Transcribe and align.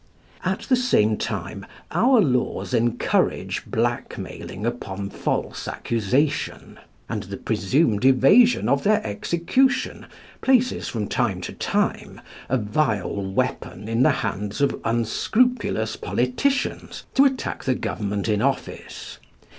At 0.43 0.61
the 0.61 0.75
same 0.75 1.15
time 1.15 1.63
our 1.91 2.21
laws 2.21 2.73
encourage 2.73 3.65
blackmailing 3.67 4.65
upon 4.65 5.11
false 5.11 5.67
accusation; 5.67 6.79
and 7.07 7.21
the 7.21 7.37
presumed 7.37 8.03
evasion 8.03 8.67
of 8.67 8.81
their 8.83 9.05
execution 9.05 10.07
places 10.41 10.87
from 10.87 11.07
time 11.07 11.39
to 11.41 11.53
time 11.53 12.19
a 12.49 12.57
vile 12.57 13.15
weapon 13.21 13.87
in 13.87 14.01
the 14.01 14.09
hands 14.25 14.59
of 14.59 14.81
unscrupulous 14.83 15.95
politicians, 15.97 17.03
to 17.13 17.25
attack 17.25 17.65
the 17.65 17.75
Government 17.75 18.27
in 18.27 18.41
office. 18.41 19.19